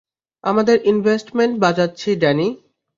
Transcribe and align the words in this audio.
আমাদের 0.43 0.77
ইনভেস্টমেন্ট 0.85 1.53
বাঁচাচ্ছি, 1.59 2.09
ড্যানি। 2.15 2.47